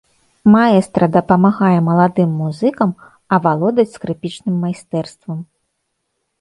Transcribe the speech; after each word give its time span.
Маэстра 0.53 1.07
дапамагае 1.15 1.79
маладым 1.91 2.29
музыкам 2.41 2.91
авалодаць 3.39 3.89
скрыпічным 3.95 4.55
майстэрствам. 4.67 5.37